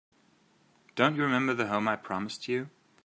Don't 0.95 1.15
you 1.15 1.21
remember 1.21 1.53
the 1.53 1.67
home 1.67 1.87
I 1.87 1.95
promised 1.95 2.47
you? 2.47 2.71